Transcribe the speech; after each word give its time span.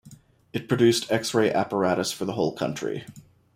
It 0.51 0.67
produced 0.67 1.11
x-ray 1.11 1.53
apparatus 1.53 2.11
for 2.11 2.25
the 2.25 2.33
whole 2.33 2.53
country. 2.55 3.05